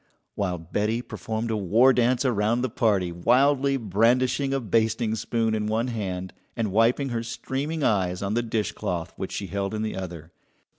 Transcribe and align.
while 0.33 0.57
Betty 0.57 1.03
performed 1.03 1.51
a 1.51 1.55
war 1.55 1.93
dance 1.93 2.25
around 2.25 2.61
the 2.63 2.71
party, 2.71 3.11
wildly 3.11 3.77
brandishing 3.77 4.51
a 4.51 4.59
basting 4.59 5.13
spoon 5.13 5.53
in 5.53 5.67
one 5.67 5.89
hand 5.89 6.33
and 6.57 6.71
wiping 6.71 7.09
her 7.09 7.21
streaming 7.21 7.83
eyes 7.83 8.23
on 8.23 8.33
the 8.33 8.41
dishcloth 8.41 9.13
which 9.15 9.31
she 9.31 9.45
held 9.45 9.75
in 9.75 9.83
the 9.83 9.95
other. 9.95 10.31